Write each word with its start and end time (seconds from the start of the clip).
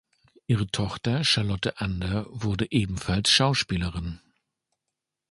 Ihre 0.47 0.65
Tochter 0.65 1.23
Charlotte 1.23 1.79
Ander 1.79 2.25
wurde 2.31 2.71
ebenfalls 2.71 3.29
Schauspielerin. 3.29 4.19